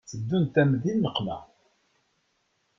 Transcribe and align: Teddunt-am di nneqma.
Teddunt-am 0.09 0.71
di 0.81 0.93
nneqma. 0.95 1.37